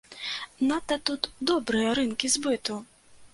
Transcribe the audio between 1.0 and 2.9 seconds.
тут добрыя рынкі збыту!